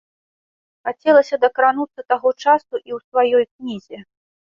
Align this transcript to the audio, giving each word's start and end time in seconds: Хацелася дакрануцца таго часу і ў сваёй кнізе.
Хацелася 0.87 1.35
дакрануцца 1.43 2.01
таго 2.13 2.29
часу 2.43 2.75
і 2.87 2.91
ў 2.97 2.99
сваёй 3.07 3.43
кнізе. 3.53 3.97